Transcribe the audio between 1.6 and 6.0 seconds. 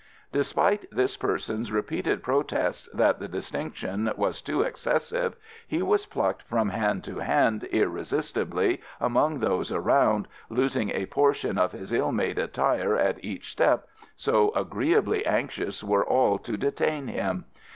repeated protests that the distinction was too excessive, he